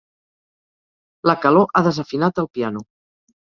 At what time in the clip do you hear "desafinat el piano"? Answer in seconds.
1.89-2.85